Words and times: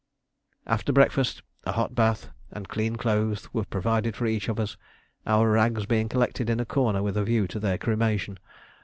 After 0.65 0.91
breakfast 0.91 1.43
a 1.63 1.73
hot 1.73 1.93
bath 1.93 2.31
and 2.49 2.67
clean 2.67 2.95
clothes 2.95 3.53
were 3.53 3.65
provided 3.65 4.15
for 4.15 4.25
each 4.25 4.49
of 4.49 4.59
us, 4.59 4.75
our 5.27 5.47
rags 5.51 5.85
being 5.85 6.09
collected 6.09 6.49
in 6.49 6.59
a 6.59 6.65
corner 6.65 7.03
with 7.03 7.17
a 7.17 7.23
view 7.23 7.45
to 7.49 7.59
their 7.59 7.77
cremation. 7.77 8.39